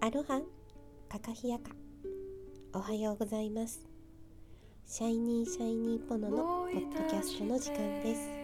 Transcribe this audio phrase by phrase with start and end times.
[0.00, 0.40] アロハ
[1.08, 1.70] カカヒヤカ。
[2.72, 3.86] おはようございます。
[4.86, 8.39] シャイニーシャイニーポノのポッドキャストの時間です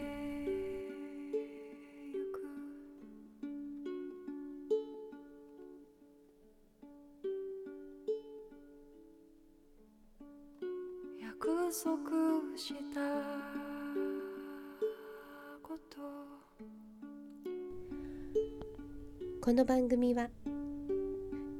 [19.66, 20.28] 番組は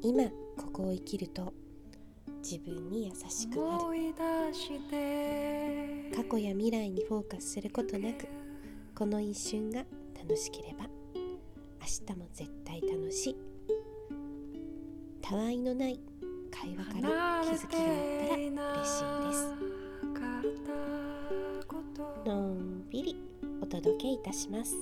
[0.01, 0.23] 今
[0.57, 1.53] ここを生きると
[2.41, 3.85] 自分に優しくなる。
[6.15, 8.29] 過去や未来にフォーカスすることなく
[8.95, 9.85] この一瞬が
[10.23, 10.85] 楽しければ
[11.81, 13.37] 明日も絶対楽しい。
[15.21, 15.99] たわいのない
[16.53, 17.87] 会話から気づきがあっ
[18.29, 19.67] たら嬉しいです。
[22.25, 23.17] のんびり
[23.61, 24.77] お届けいたします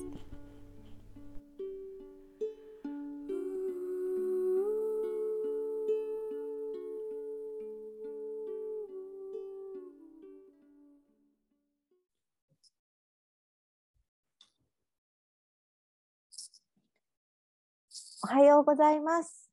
[18.35, 19.49] はようございます。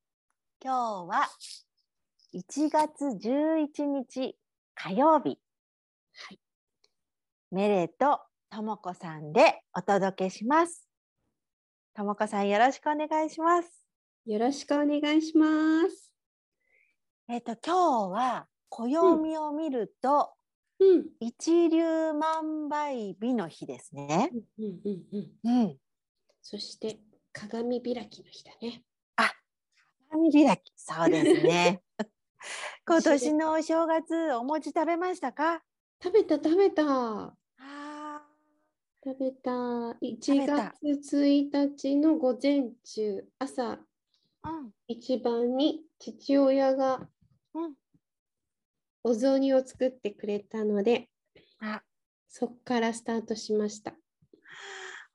[0.59, 1.29] 今日は
[2.33, 4.35] 1月11日
[4.73, 5.37] 火曜日。
[6.15, 6.39] はい。
[7.51, 10.89] メレとともこさんでお届けします。
[11.93, 13.69] ともこさんよろしくお願いします。
[14.25, 15.47] よろしくお願いしま
[15.87, 16.11] す。
[17.29, 20.31] えっ、と今日は暦を見ると、
[20.79, 21.05] うん。
[21.19, 24.31] 一粒万倍日の日ですね。
[24.57, 25.03] うんうん
[25.43, 25.61] うん。
[25.61, 25.77] うん。
[26.41, 26.97] そして
[27.33, 28.83] 鏡開きの日だね。
[30.09, 30.73] 鏡開き。
[30.75, 31.81] そうですね。
[32.85, 35.63] 今年のお正月お餅食べましたか？
[36.03, 38.27] 食べた食べたああ。
[39.03, 39.51] 食べた。
[40.01, 43.79] 1べた月1日の午前中朝
[44.43, 44.73] うん。
[44.87, 47.07] 一番に父親が
[47.53, 47.75] うん
[49.03, 51.09] お雑煮を作ってくれたので
[51.59, 51.83] あ、
[52.27, 53.95] そっからスタートしました。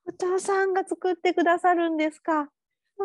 [0.08, 2.32] お父さんが作ってくださるんですか？
[2.38, 2.48] わ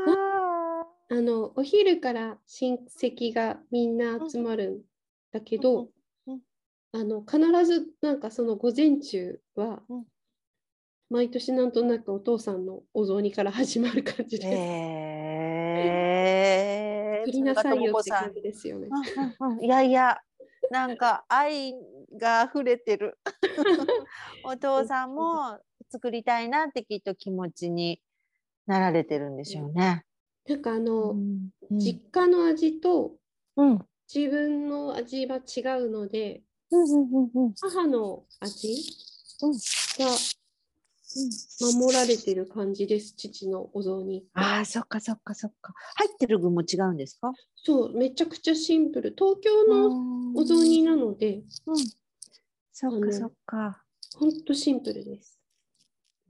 [0.07, 0.87] あ。
[1.09, 4.81] あのお昼から親戚がみんな集まるん
[5.31, 5.89] だけど、
[6.27, 6.41] うんうん
[6.93, 10.05] あの必ずなんかその午前中は、うん
[11.09, 14.51] 毎年なんとなくお父さんのお雑煮から始まる感じで、え
[17.21, 18.31] え 作りなさいよって感。
[18.33, 18.87] じですよね。
[18.89, 20.21] うんうんうんいやいや、
[20.69, 21.73] なんか愛
[22.17, 23.17] が溢れてる。
[24.45, 25.59] お父さんも
[25.91, 28.01] 作りたいなってきっと気持ちに
[28.65, 30.03] なられてるんでしょうね。
[30.47, 33.13] なんかあの、うんうん実家の味と
[33.55, 33.79] うん
[34.13, 36.83] 自分の味は違うのでう
[37.47, 38.83] ん母の味
[39.41, 40.17] うんが
[41.79, 44.25] 守られてる感じです父のお雑煮。
[44.33, 45.73] ああ、そっかそっかそっか。
[45.95, 47.31] 入ってる具も違うんですか？
[47.55, 51.77] そうめちゃくちゃシンプル東京のお雑煮なのでうん。
[52.73, 53.83] そっかそっか。
[54.15, 55.37] ほんとシンプルです。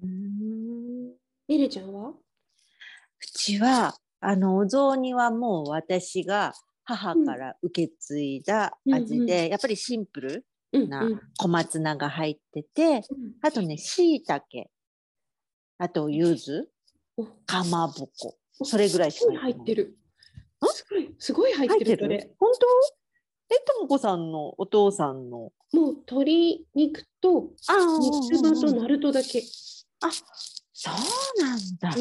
[0.01, 1.07] うーん。
[1.47, 2.09] ねるちゃんは？
[2.09, 2.16] う
[3.34, 6.53] ちはあのお雑煮はもう私が
[6.84, 9.25] 母から受け継いだ味うん。
[9.25, 11.22] で、やっぱりシンプルなうんうん。
[11.38, 13.34] 小松菜が入ってて、うん。
[13.41, 14.69] あとねしいたけ
[15.78, 16.68] あと柚子
[17.18, 17.25] お。
[17.45, 19.97] かまぼこそれぐらいしか入っててる。
[20.63, 20.68] ん？
[20.68, 22.35] すごいすごい入ってる。
[22.39, 22.68] 本当？
[23.53, 25.51] えともこさんのお父さんの？
[25.73, 29.44] もう鶏肉とあ三つ葉とナルトだけ。
[30.01, 30.12] あ
[30.73, 31.91] そうなんだ、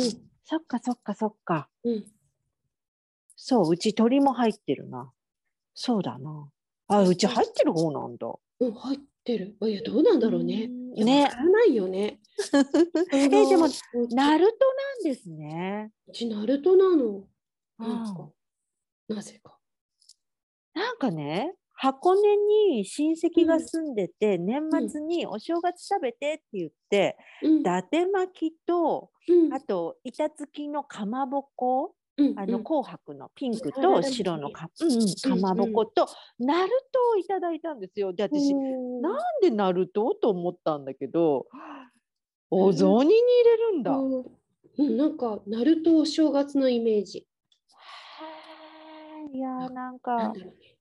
[0.45, 2.07] そっかそっかそっかうんうん
[3.37, 5.11] そううち鶏も入ってるな
[5.75, 6.51] そうだな
[6.89, 8.27] あうち入ってる方なんだ
[8.61, 9.57] うん入ってる。
[9.63, 10.67] いやどうなんだろうね。
[10.69, 12.21] ねわないよね。
[13.13, 13.67] えでも
[14.11, 15.93] ナルトなんですね。
[16.09, 17.27] うちナルトなの。
[17.79, 18.31] なんあか？
[19.15, 19.59] なぜか。
[20.75, 22.37] なんかね、箱根
[22.77, 24.61] に親戚が住んでて、年
[24.91, 27.61] 末にお正月食べてって言って、うん。
[27.61, 29.55] 伊達巻きと、うん。
[29.55, 36.07] あと板付きのかまぼこ、うんあのうん紅白のピンクと白のか,、うんうん、かまぼこと、
[36.39, 38.13] ナルトをいただいたんですよ。
[38.13, 41.47] で、私、うんなんでナルトと思ったんだけど、
[42.51, 43.93] お雑煮に入れるんだ。
[43.93, 44.25] うん。
[44.77, 47.27] うん、なんか、ナルトお正月のイメージ。
[49.33, 50.35] いやーなんか。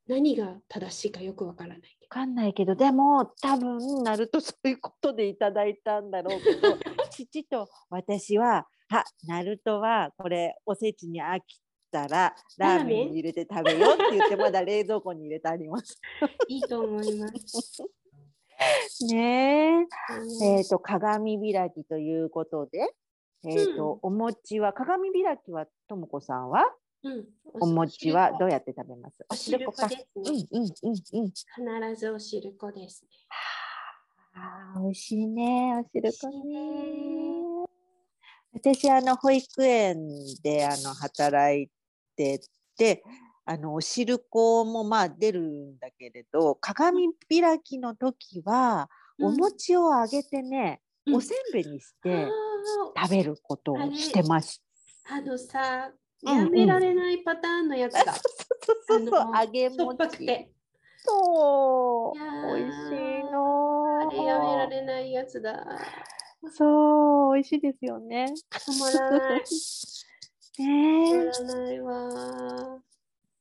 [0.10, 6.76] 何が正しいかよくわからないけわかんないけどでも多分なるとそういうことでいただいたんだろうけど
[7.12, 11.62] 父と私は「あナルトはこれおせちに飽き
[11.92, 16.02] たらラーメンに入れて食べよう」って言ってまだ冷蔵庫に入れてあります。
[16.20, 16.28] ど。
[16.50, 17.84] いいと思います。
[19.14, 19.16] ね
[19.72, 19.74] え。
[19.76, 22.96] うんえー、と鏡開きということで
[23.46, 26.64] えっ、と、お餅は鏡開きはともこさんは？
[26.64, 26.70] うん、
[27.62, 29.26] お餅はどうややって食べます？
[29.30, 29.88] お汁粉か。
[29.88, 30.48] ですうんね。
[30.52, 31.30] うんうんうん。
[31.30, 33.10] 必ずお汁粉ですね。
[34.34, 37.66] ああ、美味しいね、おしいね。
[38.54, 40.08] 私、あの、保育園
[40.44, 41.70] で、あの、働い
[42.16, 42.42] て
[42.78, 43.04] て、
[43.46, 48.90] あの、お汁粉もまあ出るんだけれど、鏡開きの時は、
[49.22, 52.28] お餅を揚げてね、うんおせんべいにして
[52.96, 54.62] あ食べることをしてまし
[55.08, 55.16] た。
[55.16, 55.92] ーあのさ、
[56.24, 58.14] やめられないパターンのやつだ。
[58.14, 58.20] そ
[58.74, 60.26] うそうそう、あの揚げ餅。
[60.26, 60.52] て。
[60.98, 64.10] そう美味しいあの。
[64.12, 65.66] れやめられないやつだ。
[66.54, 68.34] そう、美味しいですよね。
[68.52, 69.42] 止まらない。
[69.42, 71.16] 止 ねえ。
[71.16, 72.82] まらないわ。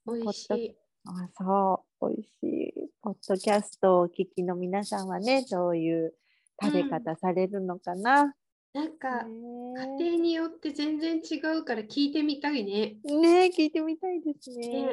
[0.06, 0.76] 美味しい。
[1.04, 2.28] あ、そう、美味し
[2.76, 2.90] い。
[3.02, 6.14] ポッドキャストをお聞きの皆さんはね、どういう
[6.60, 8.34] 食べ方されるのかな。
[8.74, 9.48] なんか、ね
[9.98, 12.96] 家庭によって全然違うから聞いてみたいね。
[13.08, 14.88] えねえ聞いてみたいですね。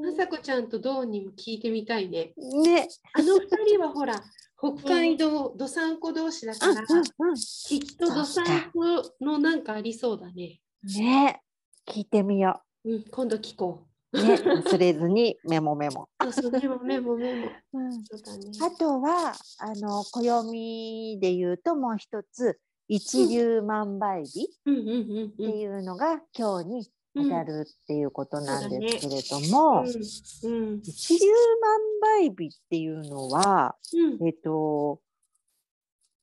[0.00, 2.34] まさこちゃんとどうにも聞いてみたいね。
[2.36, 2.88] ね。
[3.14, 4.22] あの二人はほら、
[4.56, 7.34] 北海道どさんこ同士だうんから、うんうん。
[7.36, 10.60] きっとどさんこのなんかありそうだね。
[10.96, 11.42] ね
[11.86, 13.80] え聞いてみようん、今度聞こ
[14.12, 14.18] う。
[14.18, 14.22] う。
[14.22, 16.08] ね、忘れずに メモメモ。
[16.22, 17.48] そうそう、メモメモメモ。
[17.72, 18.50] うんそうだね。
[18.62, 22.58] あとは、あの、暦で言うともう一つ、
[22.88, 25.58] 一粒万倍日うんうんうんってうん。
[25.60, 31.26] いうのが今日に当たるっていうことなんですけれども、うんうん一粒
[31.60, 34.26] 万倍日っていうのは、うん。
[34.26, 35.00] えっと、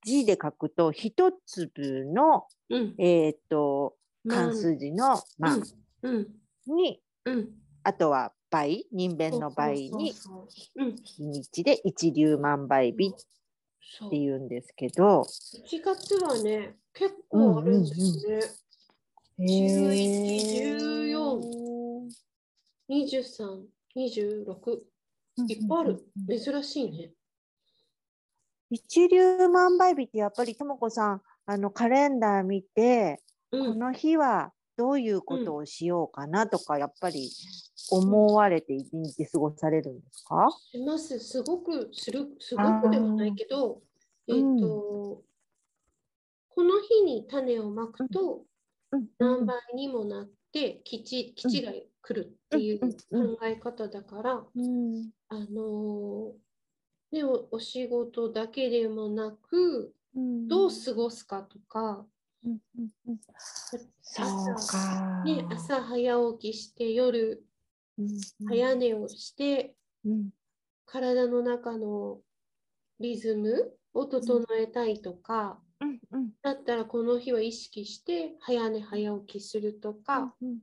[0.04, 2.96] 字で書くと、一粒の、うん。
[2.98, 5.62] えっと、まあ漢数字の万
[6.02, 6.28] うん。
[6.68, 7.50] に、うん。
[7.84, 10.14] あとは倍、人弁の倍に、
[11.04, 13.10] 日にちで一粒万倍日。
[13.10, 13.12] っ
[13.88, 18.40] そうていうんですけど、1月はね、結構あるんですね。
[19.38, 21.66] 11 14
[22.90, 23.66] 23、
[23.96, 24.80] 26、
[25.48, 26.04] いっぱいある。
[26.28, 27.12] 珍しいね。
[28.72, 33.22] 一粒万倍日ってやっぱりともこさんあのカレンダー見て、
[33.52, 37.30] うん、この日はどういうことをしようかなとか、やっぱり
[37.92, 41.20] 思われて一日過ごされるんですか、します。
[41.20, 43.82] すごくする、すごくでもないけど、
[44.28, 45.24] えっ、うんと、
[46.50, 48.46] この日に種をまくと
[48.92, 49.08] うん。
[49.20, 55.12] 何倍にもなって基地基地が来るっていううんうん考え方だから、うん。
[55.30, 56.34] あのー
[57.12, 60.48] ね、おお仕事だけでもなくうん。
[60.48, 62.06] どう過ごすかとか、
[62.46, 63.20] うんうんうん。
[64.02, 65.24] そう朝か。
[65.26, 67.44] ね、朝早起きして夜
[67.98, 68.48] うんうん。
[68.48, 69.76] 早寝をして
[70.06, 70.30] うん。
[70.86, 72.20] 体の中の
[73.00, 76.30] リズムを整えたいとか、うんうん。
[76.42, 80.60] だったらこの日は意識して早寝早起きするとか、うん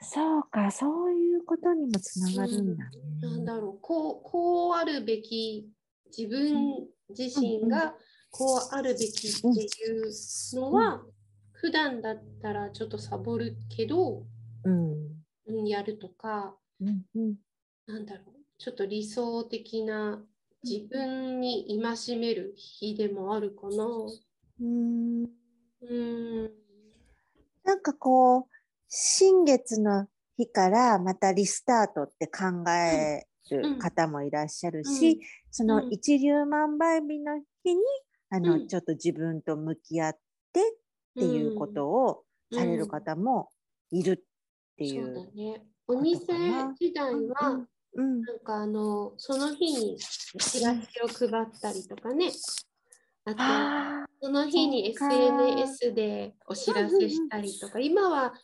[0.00, 2.90] そうか、そういうことにもつながるんだね。
[3.20, 3.78] なんだろう。
[3.82, 5.68] こうこうあるべき
[6.16, 7.94] 自分自身が
[8.38, 9.62] こうあるべきってい
[9.98, 10.12] う
[10.54, 11.02] のは、
[11.54, 14.22] 普段だったらちょっとサボるけど、
[14.64, 15.24] うん。
[15.46, 17.34] うん、やるとかうんうん。
[17.86, 20.22] なんだろうちょっと理想的な
[20.62, 23.84] 自分に戒める日でもあるかな。
[24.60, 25.24] うん。
[25.80, 26.50] うん。
[27.64, 28.44] なんかこう、
[28.88, 30.06] 新月の
[30.36, 35.18] 日からまたリスタートって考える方もいらっしゃるし、うん。
[35.50, 37.80] そのうん一粒万倍日の日に、
[38.30, 38.68] あの、うん。
[38.68, 40.18] ちょっと自分と向き合っ
[40.52, 40.62] てっ
[41.16, 43.48] ていうことをされる方も
[43.90, 45.36] いるっていそうだう。
[45.36, 45.64] ね。
[45.86, 46.26] お店
[46.78, 52.30] 時代は、うんなんかあのその日にチラシを配ったりとかね。
[53.24, 58.34] あとあその日に SNS でお知らせしたりとか、今は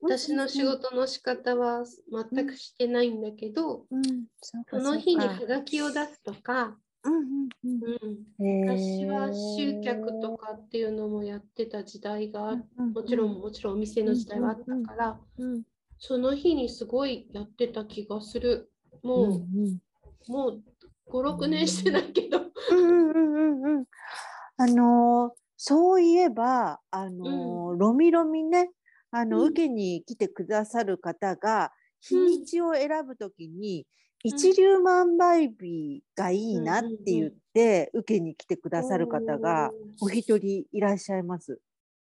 [0.00, 1.84] 私の仕事の仕方は
[2.32, 4.02] 全くしてないんだけど、うん、
[4.40, 7.84] その日にはがきを出すとか、うんうんうん。
[7.84, 15.62] うん、へー昔は集客とかっていうのもやってた時代があもちろんもちろんお店の時代はあったから、うん
[16.02, 18.72] その日にすごいやってた気がする。
[19.02, 19.36] もう、うんう
[19.68, 19.78] ん。
[20.28, 20.62] もう
[21.10, 22.40] 5、6年してないけど。
[22.70, 23.84] うんうんうんうんうん。
[24.56, 28.70] あのーそういえば、あのーロミロミね、
[29.10, 29.46] あの、うん。
[29.48, 32.26] 受けに来てくださる方が、日うん。
[32.28, 33.86] にちを選ぶときに、
[34.22, 41.58] 一粒万倍日がいいなって言って、受けに来てくださる方がお一人いらっしゃいます。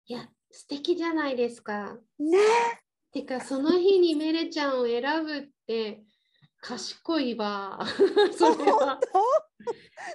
[0.08, 1.98] いや、素敵じゃないですか。
[2.18, 2.38] ね
[3.12, 6.04] てか、その日にメレちゃんを選ぶって
[6.60, 7.80] 賢いわ。
[8.36, 9.00] それは。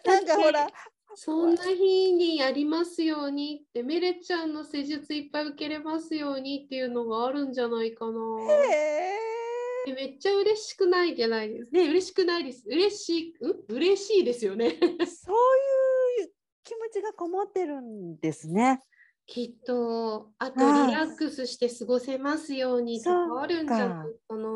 [0.04, 0.66] なんかほら、
[1.14, 8.20] そんな日にやりますようにって、メレちゃんの施術いっぱい受けれますようにっていうのがあるんじゃないかな。
[8.48, 9.41] へえ
[9.86, 11.70] めっちゃ嬉しくないじゃないです。
[11.72, 12.64] ね、嬉しくないです。
[12.68, 13.76] 嬉しい、うん？
[13.76, 14.66] 嬉しいですよね。
[14.66, 16.32] ーそういう
[16.64, 18.80] 気持ちがこもってるんですね。
[19.26, 24.48] きっと、あとはいリラックスして過ごせますようにとかあるんじゃないかな。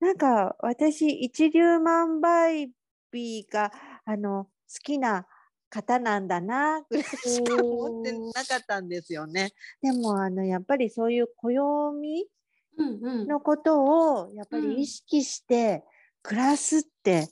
[0.00, 2.70] なんか私一粒万倍
[3.12, 3.72] 日が
[4.04, 4.50] あの好
[4.82, 5.26] きな
[5.70, 9.52] 方なんだなぐらいしか思ってなかったんですよね。
[9.82, 12.28] でもあのやっぱりそういう暦。
[13.26, 15.84] のことをやっぱうんり意識して
[16.22, 17.28] 暮らすって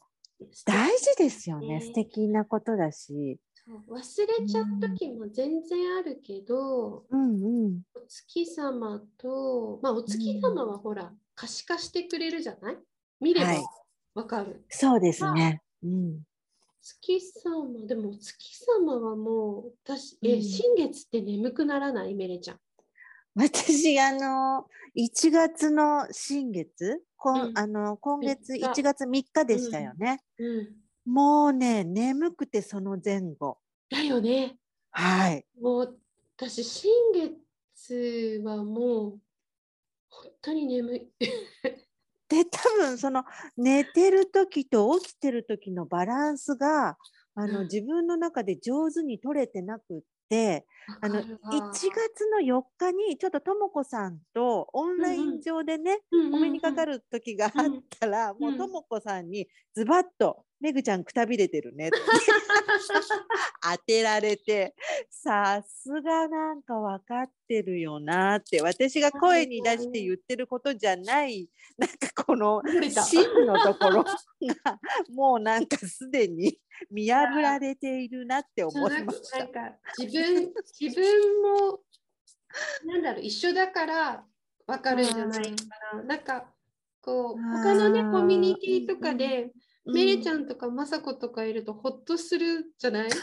[0.65, 1.79] 大事ですよね。
[1.79, 3.38] ね素敵なことだし。
[3.88, 7.83] 忘れちゃう時も全然あるけど、うんうん。
[7.97, 12.76] お月様と、まあお月様はほら、可視化してくれるじゃない？
[13.21, 13.65] 見ればはい
[14.15, 14.65] わかる。
[14.69, 15.62] そうですね。
[15.83, 16.23] うん。
[16.81, 22.15] 月様、でもお月様はもう、私、え、うん新月って眠くならない？
[22.15, 22.61] メレちゃん。
[23.37, 24.66] 私あの
[24.97, 30.21] 1月の新月、こんうんあの今月三日1月3日でしたよね。
[30.38, 31.12] うん。
[31.12, 33.59] もうね眠くてその前後。
[33.90, 34.57] だよね。
[34.90, 35.45] はい。
[35.61, 35.99] もう、
[36.38, 39.21] 私、新月はもう、
[40.09, 41.12] 本当に眠い。
[42.28, 43.25] で多分その
[43.57, 46.97] 寝てる時と起きてる時のバランスが
[47.37, 50.66] あうんの自分の中で上手に取れてなくって
[51.00, 51.50] あのわかるわ。
[51.52, 56.95] 1月の4日にちょっととも子さんとオンライン上でね、うんうんお目にかかる。
[56.95, 57.52] る時があっ
[58.00, 58.59] たら、もううん。
[58.59, 61.99] とも子さんにズバッと「めぐちゃんくたびれてるね」って
[63.62, 64.75] 当てられて
[65.11, 73.02] さすがなんか分かってるよなって私が声に出して言ってることじゃないなんかこの漏れた。
[73.02, 74.14] 真のところが
[75.11, 76.59] もうなんかすでに
[76.90, 79.52] 見破られているなって思いましたなん。
[79.52, 79.61] か
[79.99, 81.80] 自分自分も
[82.87, 84.25] なんだろう一緒だから
[84.66, 85.54] 分かるんじゃないか
[85.95, 86.02] な。
[86.02, 86.52] なんか
[87.00, 89.52] こう他のねコミュニティとかで、
[89.93, 93.09] メレちん、ゃんとかまさことかいるとほっとするじゃない？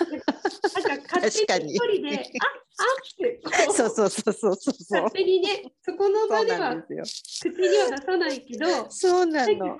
[0.88, 2.46] なんか勝手確かにに一人であ
[2.84, 3.42] あって
[3.74, 6.76] そうそうそうそうそうそう勝手にねそこの場では。
[6.82, 9.78] 口には出さないけどそうなの。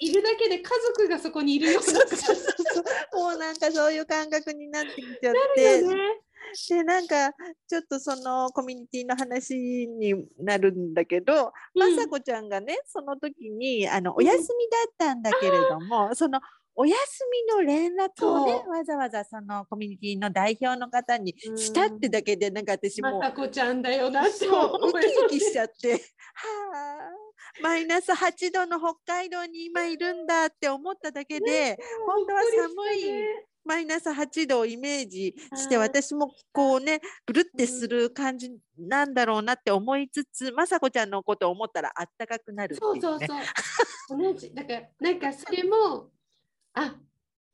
[0.00, 0.62] いるだけで家
[0.96, 2.80] 族がそこにいるような感じそうそうそ
[3.16, 6.20] うもうなんかそういう感覚になってきちゃっだて、よね。
[6.68, 7.32] でなんか
[7.68, 9.54] ちょっとそのコミュニティの話
[9.86, 14.46] になるんだけど、まさこちゃんがねその時にあのお休みだ
[14.88, 16.40] ったんだけれども、その
[16.74, 16.96] お休
[17.48, 21.58] みの連絡をねわざわざそのコミュニティの代表の方にうん。
[21.58, 43.00] したってだけでなんか私もうまさこちゃんだよなってそうウキウキしちゃってはあマイナス8度の北海道に今いるんだって思っただけで、本当は寒いマイナス8度をイメージして私もこうねブルってする感じなんだろうなって思いつつ雅子ちゃんのことを思ったらあったかくなるってそう。
[43.00, 43.38] そうそう。
[44.18, 44.52] 同じ。
[44.54, 46.10] だから、なんかそれも、
[46.74, 46.96] あ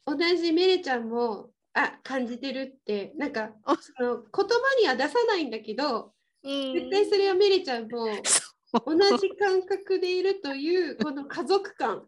[0.07, 6.12] 同じメレちゃんも、あ感じてるって、なんかあその言葉には出さないんだけど、
[6.43, 8.07] うん絶対それはメレちゃんも
[8.73, 12.07] 同じ感覚でいるという、この家族感。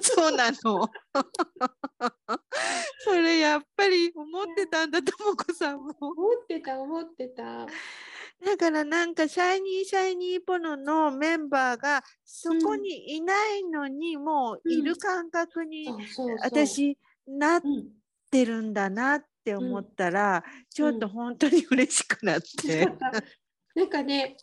[0.00, 0.88] そうなの。
[3.04, 5.94] それやっぱり思ってたんだともこさんも。
[6.00, 7.66] 思ってた、思ってた。
[8.44, 15.88] だからなんかシャイニーシャイニーポノのメンバーがそこにいないのにもういる感覚に。
[16.42, 16.96] 私
[17.26, 17.88] なっうん、
[18.30, 22.86] てるんだなって思ったらちょっと本当に嬉しくなって。
[23.74, 24.36] なんかね、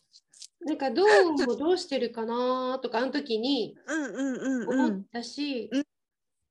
[0.66, 3.80] なんかどうもどうしてるかなとか、あの時に
[4.66, 5.06] 思っん。
[5.12, 5.86] たし、うん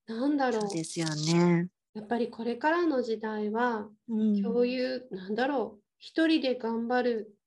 [0.06, 1.68] なんだろうですよね。
[1.94, 7.38] やっぱりこれからの時代は、うん共有、なんだろう、一人で頑張る、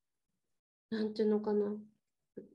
[0.90, 1.78] なんていうのかな。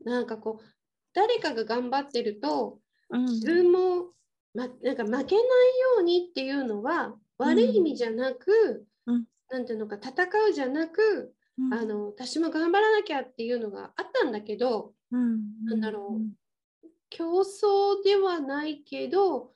[0.04, 0.66] なんかこう、
[1.14, 4.14] 誰かが頑張ってると、うん自分も、
[4.54, 11.74] ま、なんか負けないようにっていうのは、悪い意味じゃなく、うんなんていうのか、戦うじゃなく、うん。
[11.74, 15.16] あの、私も頑張らなきゃっていうのがあったんだけど、う。
[15.16, 16.20] んなんだろ
[17.10, 19.52] 競争ではないけど、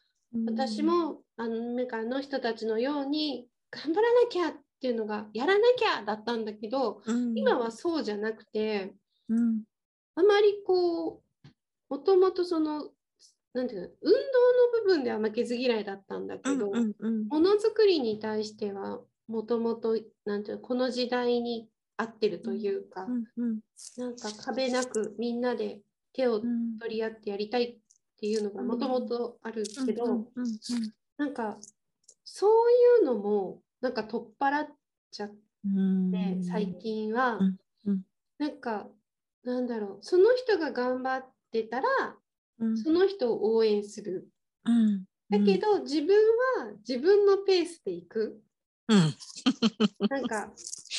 [0.47, 7.39] 私もあのなんかあの人たちのように頑張らなきゃっていうのがやらなきゃだったんだけど、うん。
[7.39, 8.95] 今はそうじゃなくて
[9.29, 9.63] うん。
[10.17, 11.49] あまりこう
[11.89, 12.91] もともとその
[13.55, 14.21] なんていうの運動の
[14.85, 16.75] 部分では負けず嫌いだったんだけど、も
[17.41, 19.97] のづくりに対してはもともと
[20.61, 23.61] この時代に合ってるというか、うんうん
[23.97, 25.81] なんか壁なくみんなで
[26.13, 26.79] 手をうん。
[26.79, 27.77] 取り合ってやりたいっ
[28.19, 30.27] ていうのがもともとあるけど、
[31.17, 31.59] なんか
[32.25, 34.69] そういうのもなんか取っ払っ
[35.11, 35.35] ちゃっ
[35.65, 38.03] うんて最近は、うんうん
[38.39, 38.87] なんか
[39.45, 41.89] なんだろうその人が頑張ってたら
[42.59, 42.79] うん。
[42.79, 44.29] その人を応援する。
[44.65, 45.05] うん。
[45.29, 46.17] だけど、自分
[46.59, 48.41] は自分のペースで行く。
[48.89, 49.15] うん。
[50.09, 50.53] なんか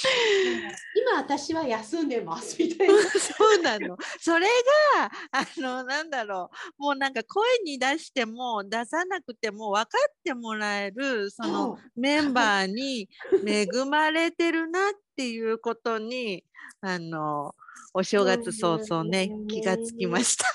[0.96, 3.98] 今私は休んでます みたいなそうなの。
[4.20, 4.48] それ
[4.96, 6.84] が、あの、なんだろう。
[6.84, 13.10] もうなんか声に出しても出さなくても分かってもらえる、そのメンバーに
[13.46, 16.44] 恵まれてるなっていうことに、
[16.82, 17.56] あの、
[17.94, 20.46] お正月早々ねうん、気がつきました。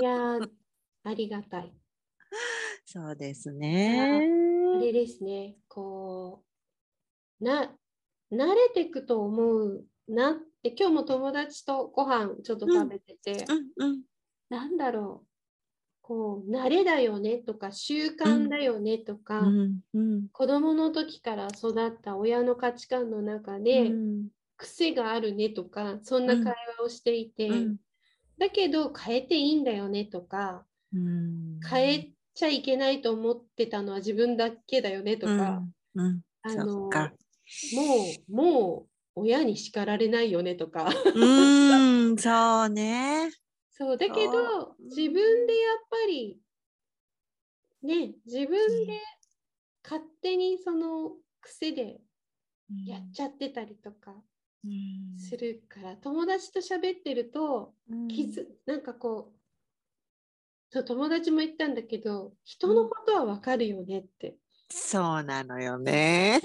[0.00, 0.50] いやー
[1.04, 1.72] ありがたい
[2.84, 4.24] そうですね。
[4.76, 6.44] あれですねこ
[7.40, 7.70] うな
[8.32, 14.02] 慣れていくと思うなって今日も友達とご飯ちょっと食べてて、うんうん。
[14.48, 15.28] なんだろう
[16.02, 20.28] こう慣れだよねとか習慣だよねとか、うんうん。
[20.32, 24.28] 子供の時から育った親の価値観の中で、うん。
[24.56, 27.76] 癖があるねとかそんな会話をしていて、うん
[28.38, 31.60] だけど変えていいんだよねとかうん。
[31.68, 35.64] 変えちゃいけないと思ってたのは自分だけだよねとか、
[36.42, 36.88] あその
[37.74, 37.82] も
[38.28, 38.86] うも
[39.16, 43.30] う親に叱られないよねとかうーん、そうね。
[43.70, 45.12] そうだけそどう自分
[45.46, 46.40] でやっぱり
[47.82, 48.48] ね自分
[48.86, 49.00] で
[49.84, 52.00] 勝手にその癖で
[52.84, 54.12] やっちゃってたりとか
[54.64, 59.38] うんするから、友達と喋ってるとうん気づなんかこう
[60.70, 64.36] そう友達も言ったんだけど人のことはわかるよねって。
[64.70, 66.42] そうなのよね。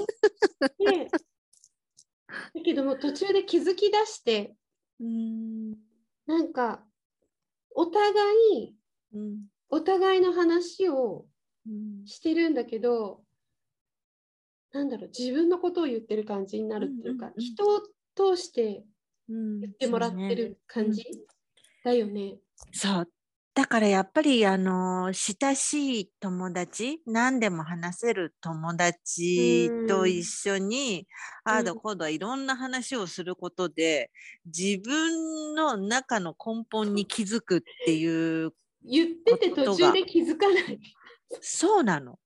[0.79, 4.55] でだけども途中で気づき出して
[4.99, 5.71] うん。
[6.25, 6.83] なんか
[7.75, 8.09] お互
[8.53, 8.75] い
[9.13, 9.45] うん。
[9.69, 11.25] お互いの話を
[11.67, 12.05] うん。
[12.05, 13.21] してるんだけど
[14.71, 17.41] なんだろう自分のことを言ってる感じになるっていうか、うんうんうん。
[17.41, 17.81] 人を
[18.15, 18.83] 通して
[19.29, 19.59] うん。
[19.61, 21.05] 言ってもらってる感じ、
[21.83, 22.37] だよね。
[22.71, 23.09] そう。
[23.55, 31.07] だからやっぱりあの親しい友達何でも話せる友達と一緒に
[31.43, 34.09] ああだうんこうだいろんな話をすることで
[34.45, 40.79] 自分の中の根本に気づくっていう言ってて途中で気づかない。
[41.41, 42.19] そうなの。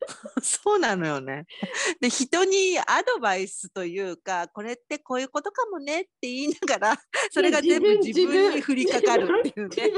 [0.42, 1.46] そうなのよね。
[2.00, 9.92] で人にアドバイスというかこれってこういうことかもねって言いながらそれが全部自分に降りかかるっていうね。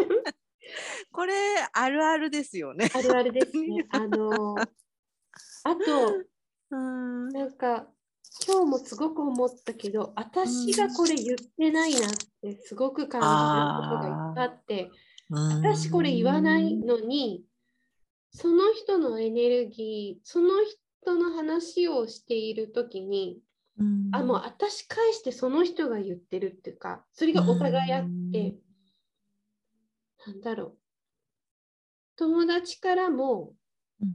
[1.11, 1.35] これ
[1.73, 2.91] あるあるですよね。
[2.95, 3.87] あるあるですね。
[3.91, 6.25] あのあと
[6.71, 7.89] うんなんか
[8.47, 14.91] 今日もすごく思ったけど私がこれ言ってないなってすごく感じることがいっぱいあって
[15.63, 17.45] 私これ言わないのに
[18.31, 23.39] その人のエネルギーその人の話をしている時に
[23.79, 28.55] うんあもう私返してその人が言ってるっていうかそれがお互いあって
[30.27, 30.79] なんだろう。
[32.17, 33.55] 友達からも
[34.01, 34.15] うん。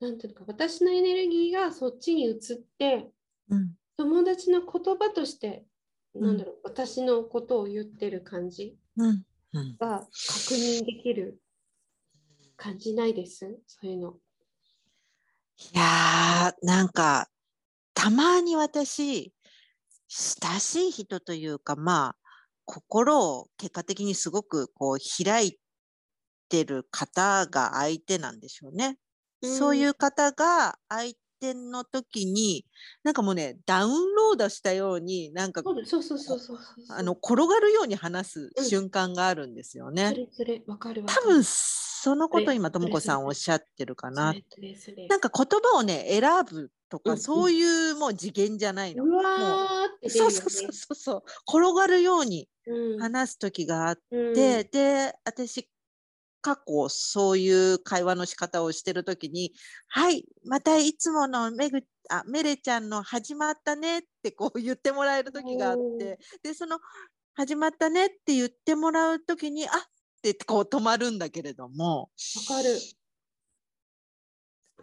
[0.00, 2.38] なんていうのか私のエネルギーがそっちに移っ
[2.78, 3.10] て
[3.48, 3.72] うん。
[3.96, 5.64] 友達の言葉として、
[6.14, 6.20] ん。
[6.22, 9.22] なんだろう私のことを言ってる感じうん。
[9.52, 9.76] うん。
[9.78, 11.40] が確認できる
[12.56, 13.58] 感じないです？
[13.66, 14.14] そういうの。
[15.72, 17.30] いやーなんか
[17.94, 19.32] たまに私
[20.08, 22.16] 親しい人というかまあ
[22.66, 25.58] 心を結果的にすごくこう開い
[26.50, 28.98] てる方が相手なんでしょうね。
[29.42, 32.64] そういう方が相手の時に
[33.04, 40.14] なんかもうねダウンロードしたようになんかそうそうそうそうあの転がるように話すうん瞬間があるんですよそね。
[40.14, 41.26] れそれわかる多る。
[41.26, 44.32] 分そのこと今ともこさんおっしゃってるかな。
[45.08, 47.18] なんか言葉をね選ぶとか、うんうん。
[47.20, 49.04] そういうもう次元じゃないの。
[49.04, 51.22] うわーってねそうそうそうそうそう。
[51.48, 52.98] 転がるようにうん。
[53.00, 54.34] 話す時があっうん。
[54.34, 55.68] て、で私
[56.40, 59.52] 過去そういう会話の仕方をしてる時に
[59.88, 66.78] 「はいまたいつものめぐあメレちゃんの始まったね」ってこう言ってもらえる時があってでその
[67.34, 69.84] 「始まったね」って言ってもらう時に「あっ」っ
[70.22, 72.10] てこう止まるんだけれども。
[72.48, 72.78] わかる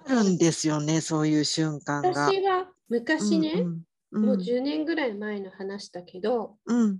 [0.07, 2.09] あるんですよねそういう瞬間が。
[2.09, 3.81] 私が昔ね、うんうん
[4.13, 6.99] もう10年ぐらい前の話だけど、うん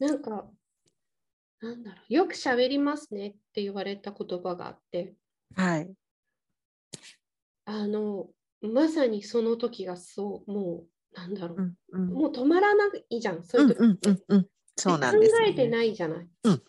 [0.00, 0.46] なんか
[1.60, 5.14] なんだろうよく喋りますねって言われた言葉があって
[5.54, 5.92] はい。
[7.66, 8.28] あの
[8.62, 14.46] まさにその時がそうもうなんだろう、うんうんもう止まらないじゃんそういう時うんって、うんうんうん。
[14.78, 15.68] そうなんです、考えてい。
[15.68, 16.28] ないじゃない。
[16.44, 16.64] うん、考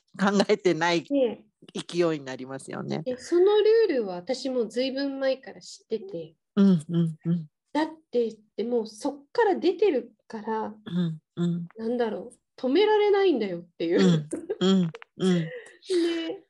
[0.50, 3.02] えてないで勢いになりますよね。
[3.04, 6.36] でそのルールは私もずいぶん前から知ってて。
[6.56, 7.46] うんうんうん。
[7.74, 11.68] だってでもうそっから出てるからうんうん。
[11.78, 14.28] なんだろう止められないんだよっていう。
[14.60, 15.40] うんうんうん。
[15.40, 15.50] で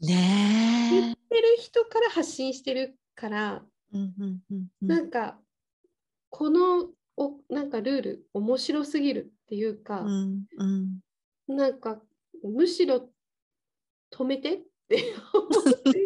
[0.00, 1.00] ねえ。
[1.00, 4.88] 言ってる人から発信してるから、うんうんうんうん。
[4.88, 5.40] なんか
[6.28, 11.00] このおなんかルール面白すぎるっていうか、うんうん。
[11.48, 12.02] なんか
[12.42, 13.08] むしろ
[14.16, 16.04] 止めてって 思って。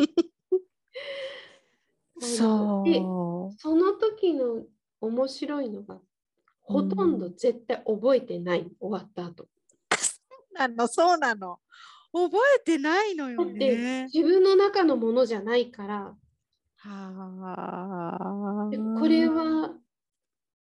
[2.22, 4.64] あのでそその時の
[5.00, 6.00] 面白いのが
[6.60, 9.44] ほとんど絶対覚えてない、終わった後。
[9.44, 9.48] う
[10.54, 11.58] なのそうなの。
[12.12, 14.04] 覚えてないのよね。
[14.12, 16.16] 自分の中のものじゃないから。
[16.76, 19.74] はでこれは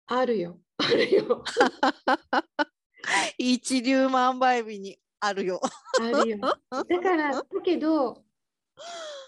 [0.07, 0.61] あるよ。
[0.79, 1.45] あるよ。
[3.39, 5.61] 一粒万倍日にあるよ。
[6.01, 6.39] あるよ。
[6.71, 8.25] だからだけど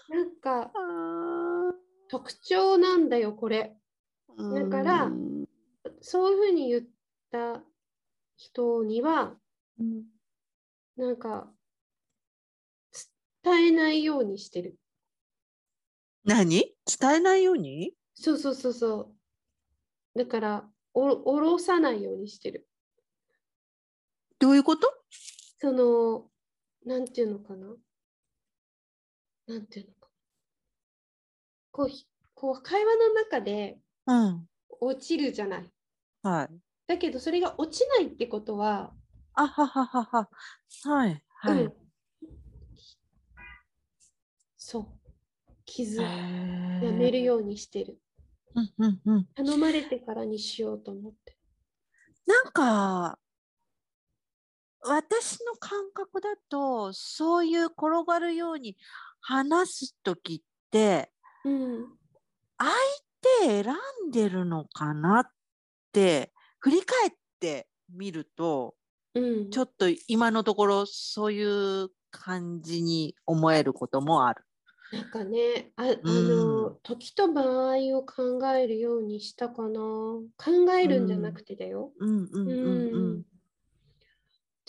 [0.09, 0.71] なんか
[2.07, 3.75] 特徴なんだよこれ。
[4.37, 5.45] だからうん。
[6.01, 6.83] そういうふうに言っ
[7.31, 7.63] た
[8.37, 9.37] 人には
[9.79, 10.05] うん。
[10.95, 11.53] なんか
[13.43, 14.77] 伝えないようにしてる。
[16.25, 16.75] 何？
[16.99, 17.93] 伝えないように？
[18.13, 19.15] そうそうそうそ
[20.15, 20.19] う。
[20.19, 22.67] だからお下ろさないようにしてる。
[24.39, 24.93] どういうこと？
[25.59, 26.25] その
[26.85, 27.67] なんていうのかな？
[29.47, 30.07] なんていうのか
[31.71, 34.47] こうひこう会話の中でうん。
[34.81, 35.69] 落ちるじゃない。
[36.23, 36.55] はい
[36.87, 38.93] だけどそれが落ちないってことは、
[39.33, 40.29] あはははは。
[40.85, 41.73] はいはい、うん。
[44.57, 44.87] そう。
[45.65, 46.01] 傷。
[46.01, 46.09] や
[46.81, 47.99] やめるようにしてる。
[48.55, 49.25] うんうんうん。
[49.35, 51.37] 頼まれてからにしようと思って。
[52.25, 53.19] なんか
[54.81, 58.77] 私の感覚だとそういう転がるように
[59.21, 61.11] 話す時って
[61.43, 61.99] うん。
[62.57, 62.69] 相
[63.41, 63.75] 手選
[64.07, 65.25] んでるのかなっ
[65.91, 68.75] て振り返ってみると
[69.15, 69.49] うん。
[69.49, 74.43] ちょっと今のところそういう感じに思えることもある。
[74.91, 79.79] なんかねああの、時と場合を考えるようにしたかな。
[79.79, 82.09] 考えるんじゃなくてだよ、うん。
[82.09, 82.27] うん。
[82.31, 82.89] うん。
[82.91, 83.23] うん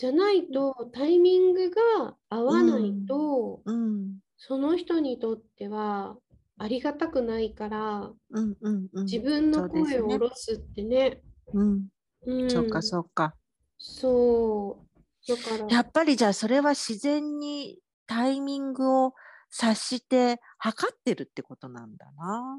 [0.01, 4.15] じゃないとタイミングが合わないと、うん。
[4.35, 6.17] その人にとっては
[6.57, 9.03] ありがたくないからうんうんうん。
[9.05, 11.21] 自分の声を下ろすってね。
[11.53, 11.85] うん。
[12.25, 13.35] うん、そうかそうか。
[13.77, 14.83] そ
[15.23, 15.29] う。
[15.29, 15.67] だから。
[15.69, 19.13] やっぱりじゃあそれは自然にタイミングを
[19.51, 22.57] 察して測ってるってことなんだな。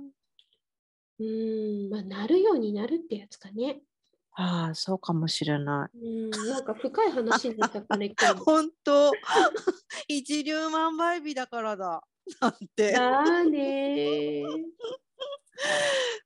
[1.19, 1.91] うん。
[1.91, 3.81] まあなるようになるってやつかね。
[4.35, 5.99] ああそうかもしれない。
[5.99, 8.45] うんなんか深い話になったかね今日も。
[8.45, 9.13] 本当
[10.09, 12.03] 一粒万倍日だからだ。
[12.41, 14.65] なんてだーねー。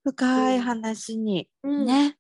[0.05, 2.19] 深い話に、うん、ね。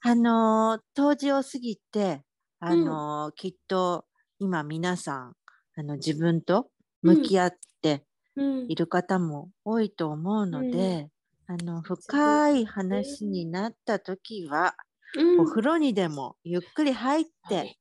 [0.00, 2.24] あのー冬至を過ぎて
[2.58, 4.06] あのーきっと
[4.38, 5.36] 今皆さん
[5.76, 6.70] あの自分と
[7.02, 8.04] 向き合って
[8.36, 11.08] うんいる方も多いと思うので、
[11.46, 14.74] あの深い話になった時は、
[15.16, 17.76] うんお風呂にでもゆっくり入って、はい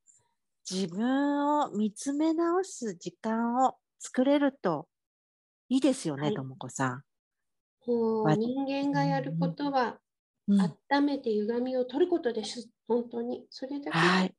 [0.71, 4.87] 自分を見つめ直す時間を作れると
[5.67, 7.01] いいですよね、はいともこさ
[7.87, 9.83] もうわ人間がやることは、
[10.47, 10.53] ん。
[10.53, 10.61] うん
[10.91, 12.69] 温めて歪みを取ることです。
[12.87, 13.45] 本当に。
[13.51, 13.97] それだけ。
[13.97, 14.33] はい。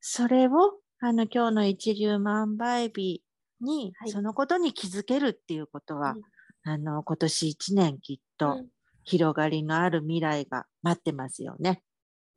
[0.00, 3.22] それをあの今日の一粒万倍日
[3.60, 6.22] に、はいそのことに気づけるっていうことは、うん
[6.64, 8.68] あの今年一年きっとうん
[9.08, 11.82] 広がりのある未来が待ってますよね。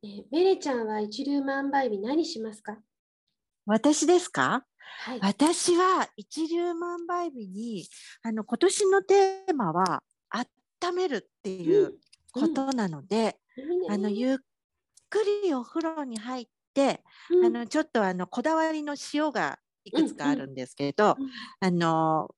[0.01, 2.77] ねメレちゃんは一粒万倍日何しますか？
[3.65, 4.65] 私ですか？
[5.03, 5.19] はい。
[5.21, 7.85] 私は一粒万倍日に
[8.23, 10.01] あの今年のテーマは
[10.81, 11.95] 温めるっていう
[12.31, 13.37] ことなので、
[13.89, 14.37] あのゆっ
[15.09, 17.45] くりお風呂に入って、うん。
[17.47, 21.29] あのちょっとあのこだわりの塩がいくつかあるんですけど、うん。
[21.59, 22.29] あの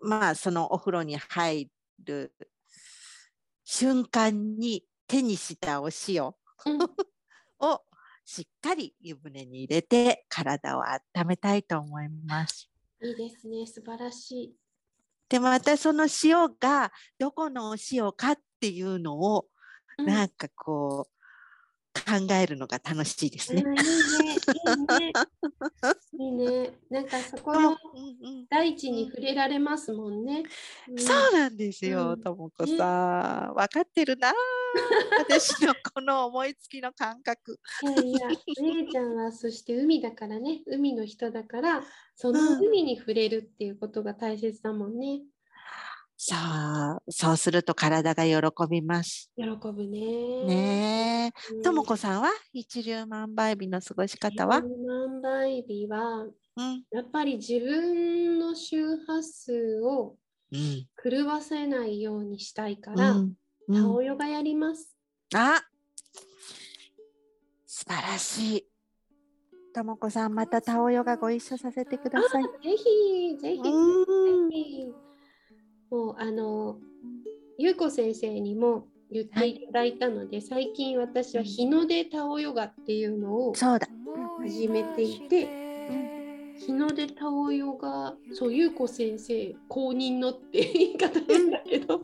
[0.00, 1.68] まあそのお風呂に入
[2.02, 2.32] る
[3.64, 6.24] 瞬間に手にしたお塩
[6.66, 6.78] うん
[7.60, 7.82] を
[8.24, 12.70] しっかり湯船に入れて体を温めたいと思います。
[13.02, 13.66] いいですね。
[13.66, 14.56] 素晴らしい。
[15.28, 19.46] でまたその塩がどこのお塩かっていうのを
[19.98, 21.13] うんなんかこう
[21.94, 23.62] 考えるのが楽しいですね。
[23.64, 24.34] うんいいね。
[26.18, 26.44] いいね。
[26.44, 26.70] いいね。
[26.90, 27.76] なんかそこの
[28.50, 30.40] 大地に触れられますもんね。
[30.40, 30.44] ん
[30.98, 33.54] そうなんですよ、うんともこさん。
[33.54, 34.32] 分かってるなあ。
[35.18, 37.60] 私のこの思いつきの感覚。
[37.82, 38.28] いやいや、
[38.60, 41.84] 姉ちゃんはそして海だからね、海の人だから、
[42.16, 45.22] そのうん海に触れるっていうことが大切だもんね。
[46.26, 46.34] そ
[47.06, 49.30] う、そうすると体が喜びます。
[49.36, 50.40] 喜ぶね。
[50.46, 51.32] ね
[51.62, 56.24] ともこさんは一粒万倍日の過ごし方は、万倍日は、
[56.56, 60.16] うん、やっぱり自分の周波数を
[60.50, 63.34] うん、狂わせないようにしたいかうら、ん、
[63.68, 64.96] うタんオヨガやります。
[65.34, 65.62] あ
[67.66, 68.66] 素晴らしい。
[69.74, 72.42] ともこさん、またタオヨガご一緒させてください。
[72.44, 75.03] ぜひ、ぜひ、ぜうんひ。
[75.90, 76.78] もう、あの、
[77.58, 83.88] ゆうこ先生にも言っていただいたので、最近私は日の出タオヨガっていうのをそうだ。
[84.40, 85.48] 始めていて、
[86.58, 92.02] 日の出タオヨガ、そう、ゆうこ先生公認のって言い方変だけど、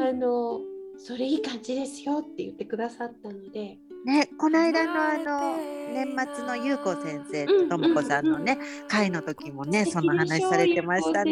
[0.00, 0.60] あの、
[0.98, 5.56] それいい感じですよって言ってくださったので、ね、この間のあの
[5.92, 11.26] 年末のゆうこ先生うんともこさんのね、会の時もね、その話されてました素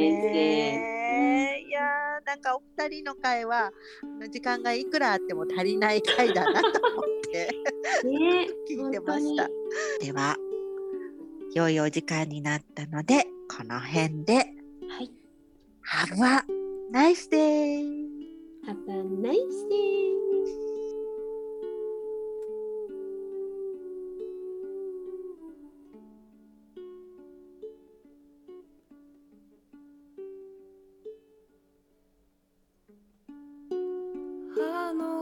[1.11, 1.65] ね。
[1.69, 3.73] いやーなんかお二人の会は
[4.31, 7.51] 時間がいくらあっても足りない会だなと思って
[8.05, 9.49] ね、聞いてました。
[10.01, 10.37] では、
[11.55, 13.25] 良いお時間になったので、
[13.57, 14.43] この辺で、は
[15.03, 15.11] い。
[15.87, 16.45] Have a
[16.93, 17.85] nice day!
[18.67, 19.35] Have a nice
[19.69, 20.30] day!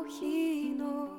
[0.09, 1.18] 日の